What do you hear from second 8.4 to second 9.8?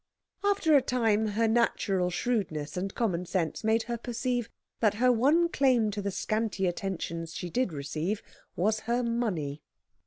was her money.